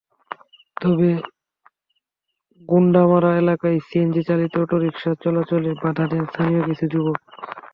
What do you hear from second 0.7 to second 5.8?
তবে গণ্ডামারা এলাকায় সিএনজিচালিত অটোরিকশা চলাচলে